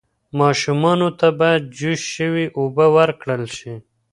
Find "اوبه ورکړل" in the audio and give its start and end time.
2.59-3.43